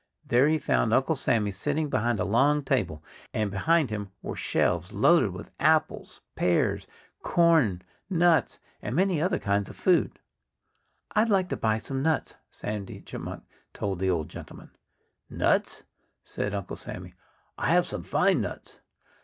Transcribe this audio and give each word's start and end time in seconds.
There 0.25 0.47
he 0.49 0.57
found 0.57 0.95
Uncle 0.95 1.15
Sammy 1.15 1.51
sitting 1.51 1.87
behind 1.87 2.19
a 2.19 2.25
long 2.25 2.63
table. 2.63 3.03
And 3.35 3.51
behind 3.51 3.91
him 3.91 4.09
were 4.23 4.35
shelves 4.35 4.93
loaded 4.93 5.29
with 5.29 5.51
apples, 5.59 6.21
pears, 6.35 6.87
corn, 7.21 7.83
nuts 8.09 8.57
and 8.81 8.95
many 8.95 9.21
other 9.21 9.37
kinds 9.37 9.69
of 9.69 9.75
food. 9.75 10.17
"I'd 11.15 11.29
like 11.29 11.49
to 11.49 11.55
buy 11.55 11.77
some 11.77 12.01
nuts," 12.01 12.33
Sandy 12.49 13.01
Chipmunk 13.01 13.43
told 13.75 13.99
the 13.99 14.09
old 14.09 14.27
gentleman. 14.29 14.71
"Nuts?" 15.29 15.83
said 16.23 16.55
Uncle 16.55 16.77
Sammy. 16.77 17.13
"I 17.59 17.69
have 17.73 17.85
some 17.85 18.01
fine 18.01 18.41
nuts." 18.41 18.79